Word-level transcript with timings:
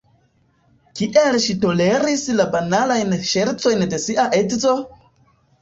Kiel 0.99 1.35
ŝi 1.43 1.57
toleris 1.65 2.25
la 2.39 2.47
banalajn 2.57 3.15
ŝercojn 3.35 3.87
de 3.93 4.01
sia 4.07 4.27
edzo? 4.43 4.75